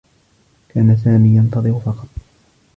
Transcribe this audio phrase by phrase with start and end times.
[0.69, 2.07] كان سامي ينتظر فقط.